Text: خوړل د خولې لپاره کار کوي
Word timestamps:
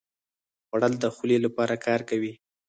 خوړل 0.67 0.93
د 1.03 1.05
خولې 1.15 1.37
لپاره 1.45 1.75
کار 1.85 2.01
کوي 2.09 2.33